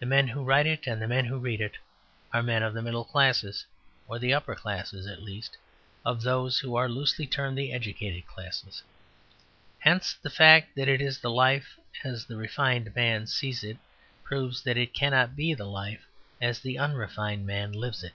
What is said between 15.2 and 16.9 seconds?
be the life as the